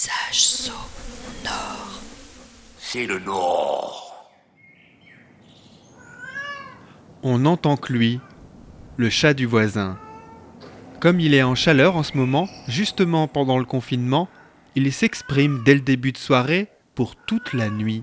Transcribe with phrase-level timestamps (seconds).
[0.00, 2.00] paysage sonore.
[2.78, 4.30] C'est le nord.
[7.22, 8.20] On n'entend que lui,
[8.96, 9.98] le chat du voisin.
[11.00, 14.28] Comme il est en chaleur en ce moment, justement pendant le confinement,
[14.74, 18.02] il s'exprime dès le début de soirée pour toute la nuit.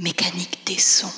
[0.00, 1.12] mécanique des sons.com